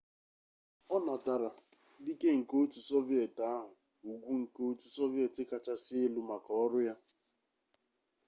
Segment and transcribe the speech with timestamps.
[0.95, 1.49] ọ natara
[2.05, 3.71] dike nke otu soviet ahụ
[4.11, 6.95] ugwu nke otu soviet kachasị elu maka ọrụ ya